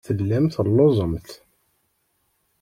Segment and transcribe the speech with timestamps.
[0.05, 1.29] Tellamt telluẓemt.